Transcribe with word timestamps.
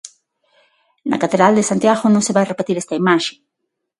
Na 1.09 1.17
Catedral 1.23 1.53
de 1.55 1.67
Santiago 1.69 2.05
non 2.09 2.25
se 2.27 2.35
vai 2.35 2.45
repetir 2.47 2.75
esta 2.77 2.97
imaxe. 3.01 3.33